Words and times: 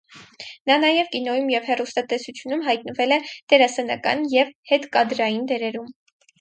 Նա 0.69 0.77
նաև 0.83 1.11
կինոյում 1.15 1.51
և 1.55 1.67
հեռուստատեսությունում 1.73 2.65
հայտնվել 2.69 3.15
է 3.19 3.21
դերասանական 3.31 4.27
և 4.41 4.53
հետկադրային 4.75 5.49
դերերում։ 5.55 5.97